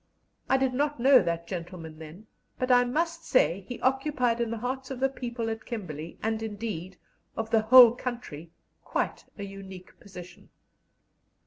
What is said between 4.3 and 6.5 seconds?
in the hearts of the people at Kimberley, and,